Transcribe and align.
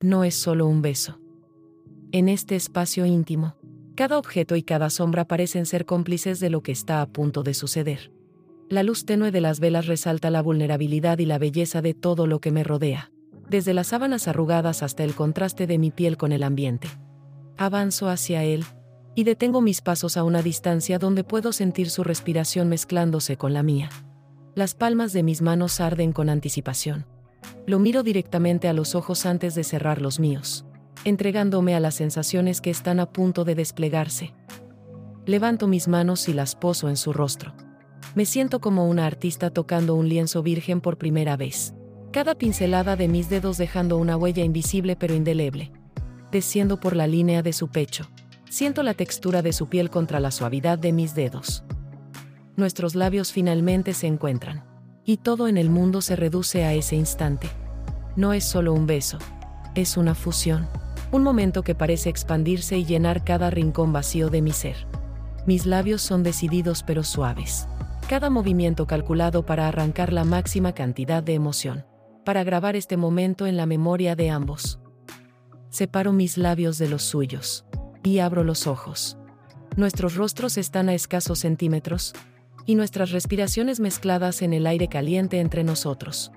no 0.00 0.22
es 0.22 0.36
solo 0.36 0.66
un 0.66 0.80
beso. 0.80 1.18
En 2.12 2.28
este 2.28 2.54
espacio 2.54 3.04
íntimo, 3.04 3.56
cada 3.96 4.16
objeto 4.16 4.54
y 4.54 4.62
cada 4.62 4.90
sombra 4.90 5.26
parecen 5.26 5.66
ser 5.66 5.86
cómplices 5.86 6.38
de 6.38 6.50
lo 6.50 6.62
que 6.62 6.70
está 6.70 7.02
a 7.02 7.06
punto 7.06 7.42
de 7.42 7.52
suceder. 7.52 8.12
La 8.68 8.84
luz 8.84 9.04
tenue 9.04 9.32
de 9.32 9.40
las 9.40 9.58
velas 9.58 9.86
resalta 9.86 10.30
la 10.30 10.40
vulnerabilidad 10.40 11.18
y 11.18 11.26
la 11.26 11.38
belleza 11.38 11.82
de 11.82 11.94
todo 11.94 12.28
lo 12.28 12.40
que 12.40 12.52
me 12.52 12.62
rodea, 12.62 13.10
desde 13.48 13.74
las 13.74 13.88
sábanas 13.88 14.28
arrugadas 14.28 14.84
hasta 14.84 15.02
el 15.02 15.14
contraste 15.14 15.66
de 15.66 15.78
mi 15.78 15.90
piel 15.90 16.16
con 16.16 16.30
el 16.30 16.44
ambiente. 16.44 16.88
Avanzo 17.56 18.08
hacia 18.08 18.44
él, 18.44 18.64
y 19.16 19.24
detengo 19.24 19.60
mis 19.60 19.80
pasos 19.80 20.16
a 20.16 20.22
una 20.22 20.42
distancia 20.42 21.00
donde 21.00 21.24
puedo 21.24 21.52
sentir 21.52 21.90
su 21.90 22.04
respiración 22.04 22.68
mezclándose 22.68 23.36
con 23.36 23.52
la 23.52 23.64
mía. 23.64 23.88
Las 24.54 24.74
palmas 24.74 25.12
de 25.12 25.24
mis 25.24 25.42
manos 25.42 25.80
arden 25.80 26.12
con 26.12 26.28
anticipación. 26.28 27.04
Lo 27.68 27.78
miro 27.78 28.02
directamente 28.02 28.66
a 28.66 28.72
los 28.72 28.96
ojos 28.96 29.26
antes 29.26 29.54
de 29.54 29.62
cerrar 29.62 30.02
los 30.02 30.18
míos, 30.18 30.64
entregándome 31.04 31.76
a 31.76 31.80
las 31.80 31.94
sensaciones 31.94 32.60
que 32.60 32.70
están 32.70 32.98
a 32.98 33.12
punto 33.12 33.44
de 33.44 33.54
desplegarse. 33.54 34.34
Levanto 35.24 35.68
mis 35.68 35.86
manos 35.86 36.28
y 36.28 36.32
las 36.32 36.56
poso 36.56 36.88
en 36.88 36.96
su 36.96 37.12
rostro. 37.12 37.54
Me 38.16 38.24
siento 38.24 38.60
como 38.60 38.88
una 38.88 39.06
artista 39.06 39.50
tocando 39.50 39.94
un 39.94 40.08
lienzo 40.08 40.42
virgen 40.42 40.80
por 40.80 40.98
primera 40.98 41.36
vez. 41.36 41.74
Cada 42.10 42.34
pincelada 42.34 42.96
de 42.96 43.06
mis 43.06 43.30
dedos 43.30 43.58
dejando 43.58 43.98
una 43.98 44.16
huella 44.16 44.42
invisible 44.42 44.96
pero 44.96 45.14
indeleble. 45.14 45.70
Desciendo 46.32 46.80
por 46.80 46.96
la 46.96 47.06
línea 47.06 47.42
de 47.42 47.52
su 47.52 47.68
pecho, 47.68 48.08
Siento 48.50 48.82
la 48.82 48.94
textura 48.94 49.42
de 49.42 49.52
su 49.52 49.68
piel 49.68 49.90
contra 49.90 50.20
la 50.20 50.30
suavidad 50.30 50.78
de 50.78 50.92
mis 50.92 51.14
dedos. 51.14 51.64
Nuestros 52.56 52.94
labios 52.94 53.30
finalmente 53.30 53.92
se 53.92 54.06
encuentran. 54.06 54.64
Y 55.08 55.16
todo 55.16 55.48
en 55.48 55.56
el 55.56 55.70
mundo 55.70 56.02
se 56.02 56.16
reduce 56.16 56.66
a 56.66 56.74
ese 56.74 56.94
instante. 56.94 57.48
No 58.14 58.34
es 58.34 58.44
solo 58.44 58.74
un 58.74 58.86
beso. 58.86 59.16
Es 59.74 59.96
una 59.96 60.14
fusión. 60.14 60.68
Un 61.12 61.22
momento 61.22 61.62
que 61.62 61.74
parece 61.74 62.10
expandirse 62.10 62.76
y 62.76 62.84
llenar 62.84 63.24
cada 63.24 63.48
rincón 63.48 63.90
vacío 63.90 64.28
de 64.28 64.42
mi 64.42 64.52
ser. 64.52 64.76
Mis 65.46 65.64
labios 65.64 66.02
son 66.02 66.22
decididos 66.22 66.82
pero 66.82 67.04
suaves. 67.04 67.66
Cada 68.06 68.28
movimiento 68.28 68.86
calculado 68.86 69.46
para 69.46 69.66
arrancar 69.66 70.12
la 70.12 70.24
máxima 70.24 70.74
cantidad 70.74 71.22
de 71.22 71.32
emoción. 71.32 71.86
Para 72.26 72.44
grabar 72.44 72.76
este 72.76 72.98
momento 72.98 73.46
en 73.46 73.56
la 73.56 73.64
memoria 73.64 74.14
de 74.14 74.28
ambos. 74.28 74.78
Separo 75.70 76.12
mis 76.12 76.36
labios 76.36 76.76
de 76.76 76.90
los 76.90 77.02
suyos 77.02 77.64
y 78.02 78.18
abro 78.18 78.44
los 78.44 78.66
ojos. 78.66 79.16
Nuestros 79.74 80.16
rostros 80.16 80.58
están 80.58 80.90
a 80.90 80.94
escasos 80.94 81.38
centímetros, 81.38 82.12
y 82.68 82.74
nuestras 82.74 83.12
respiraciones 83.12 83.80
mezcladas 83.80 84.42
en 84.42 84.52
el 84.52 84.66
aire 84.66 84.88
caliente 84.88 85.40
entre 85.40 85.64
nosotros. 85.64 86.32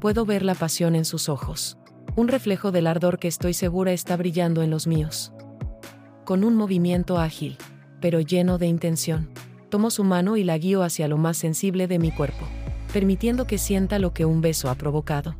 Puedo 0.00 0.26
ver 0.26 0.44
la 0.44 0.56
pasión 0.56 0.96
en 0.96 1.04
sus 1.04 1.28
ojos, 1.28 1.78
un 2.16 2.26
reflejo 2.26 2.72
del 2.72 2.88
ardor 2.88 3.20
que 3.20 3.28
estoy 3.28 3.54
segura 3.54 3.92
está 3.92 4.16
brillando 4.16 4.62
en 4.64 4.70
los 4.70 4.88
míos. 4.88 5.32
Con 6.24 6.42
un 6.42 6.56
movimiento 6.56 7.16
ágil, 7.16 7.56
pero 8.00 8.20
lleno 8.20 8.58
de 8.58 8.66
intención, 8.66 9.30
tomo 9.68 9.92
su 9.92 10.02
mano 10.02 10.36
y 10.36 10.42
la 10.42 10.58
guío 10.58 10.82
hacia 10.82 11.06
lo 11.06 11.16
más 11.16 11.36
sensible 11.36 11.86
de 11.86 12.00
mi 12.00 12.10
cuerpo, 12.10 12.48
permitiendo 12.92 13.46
que 13.46 13.56
sienta 13.56 14.00
lo 14.00 14.12
que 14.12 14.24
un 14.24 14.40
beso 14.40 14.70
ha 14.70 14.74
provocado. 14.74 15.36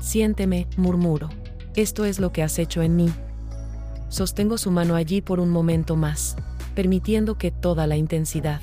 Siénteme, 0.00 0.66
murmuro. 0.76 1.28
Esto 1.76 2.06
es 2.06 2.18
lo 2.18 2.32
que 2.32 2.42
has 2.42 2.58
hecho 2.58 2.82
en 2.82 2.96
mí, 2.96 3.08
Sostengo 4.10 4.58
su 4.58 4.72
mano 4.72 4.96
allí 4.96 5.20
por 5.22 5.38
un 5.38 5.50
momento 5.50 5.94
más, 5.94 6.34
permitiendo 6.74 7.38
que 7.38 7.52
toda 7.52 7.86
la 7.86 7.96
intensidad, 7.96 8.60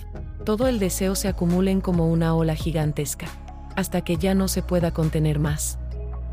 todo 0.48 0.70
el 0.70 0.80
deseo 0.80 1.16
se 1.16 1.28
acumulen 1.28 1.82
como 1.82 2.10
una 2.10 2.34
ola 2.34 2.56
gigantesca, 2.56 3.28
hasta 3.76 4.02
que 4.06 4.16
ya 4.16 4.34
no 4.34 4.48
se 4.48 4.62
pueda 4.62 4.94
contener 4.94 5.40
más. 5.40 5.78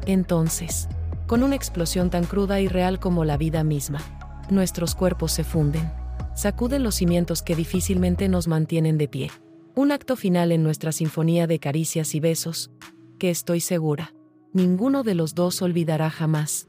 Entonces, 0.07 0.87
con 1.27 1.43
una 1.43 1.57
explosión 1.57 2.11
tan 2.11 2.23
cruda 2.23 2.61
y 2.61 2.69
real 2.69 3.01
como 3.01 3.25
la 3.25 3.37
vida 3.37 3.65
misma, 3.65 3.99
nuestros 4.51 4.95
cuerpos 4.95 5.33
se 5.33 5.43
funden, 5.43 5.91
sacuden 6.37 6.85
los 6.85 6.95
cimientos 6.95 7.43
que 7.43 7.57
difícilmente 7.57 8.29
nos 8.29 8.47
mantienen 8.47 8.99
de 8.99 9.09
pie. 9.09 9.33
Un 9.75 9.91
acto 9.91 10.15
final 10.15 10.53
en 10.53 10.63
nuestra 10.63 10.93
sinfonía 10.93 11.49
de 11.49 11.59
caricias 11.59 12.15
y 12.15 12.21
besos, 12.21 12.71
que 13.19 13.31
estoy 13.31 13.59
segura, 13.59 14.15
ninguno 14.53 15.03
de 15.03 15.17
los 15.17 15.35
dos 15.35 15.61
olvidará 15.61 16.09
jamás. 16.09 16.69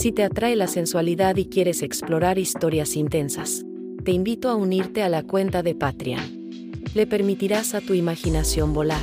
Si 0.00 0.12
te 0.12 0.24
atrae 0.24 0.56
la 0.56 0.66
sensualidad 0.66 1.36
y 1.36 1.44
quieres 1.44 1.82
explorar 1.82 2.38
historias 2.38 2.96
intensas, 2.96 3.66
te 4.02 4.12
invito 4.12 4.48
a 4.48 4.54
unirte 4.54 5.02
a 5.02 5.10
la 5.10 5.24
cuenta 5.24 5.62
de 5.62 5.74
Patreon. 5.74 6.72
Le 6.94 7.06
permitirás 7.06 7.74
a 7.74 7.82
tu 7.82 7.92
imaginación 7.92 8.72
volar, 8.72 9.02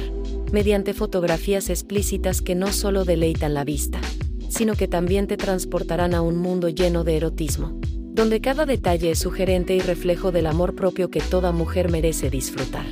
mediante 0.52 0.96
fotografías 0.96 1.70
explícitas 1.70 2.42
que 2.42 2.56
no 2.56 2.74
solo 2.74 3.06
deleitan 3.06 3.54
la 3.54 3.64
vista, 3.64 4.02
sino 4.50 4.74
que 4.74 4.88
también 4.88 5.28
te 5.28 5.38
transportarán 5.38 6.16
a 6.16 6.24
un 6.24 6.38
mundo 6.38 6.68
lleno 6.68 7.04
de 7.04 7.18
erotismo, 7.18 7.80
donde 8.16 8.42
cada 8.42 8.66
detalle 8.66 9.12
es 9.12 9.20
sugerente 9.20 9.76
y 9.76 9.82
reflejo 9.82 10.32
del 10.32 10.48
amor 10.48 10.74
propio 10.74 11.12
que 11.12 11.22
toda 11.22 11.52
mujer 11.52 11.92
merece 11.92 12.32
disfrutar. 12.32 12.88